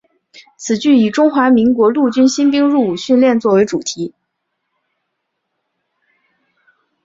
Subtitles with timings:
[0.57, 4.15] 此剧以中华民国陆军新兵入伍训练作为主题。